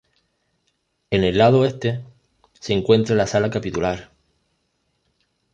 [1.11, 2.01] En el lado este
[2.59, 4.09] se encuentra la sala capitular.